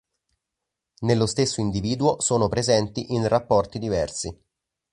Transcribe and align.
Nello 1.01 1.27
stesso 1.27 1.61
individuo 1.61 2.19
sono 2.21 2.49
presenti 2.49 3.13
in 3.13 3.27
rapporti 3.27 3.77
diversi. 3.77 4.35